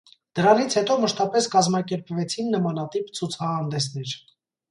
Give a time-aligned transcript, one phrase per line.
[0.37, 4.19] Դրանից հետո մշտապես կազմակերպվեցին նմանատիպ ցուցահանդեսներ։